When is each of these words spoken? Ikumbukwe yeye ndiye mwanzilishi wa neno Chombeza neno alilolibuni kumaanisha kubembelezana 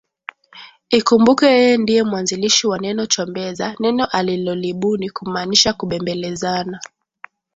Ikumbukwe 0.99 1.45
yeye 1.55 1.75
ndiye 1.81 2.01
mwanzilishi 2.09 2.63
wa 2.69 2.77
neno 2.85 3.03
Chombeza 3.13 3.67
neno 3.83 4.05
alilolibuni 4.05 5.09
kumaanisha 5.15 5.73
kubembelezana 5.73 6.77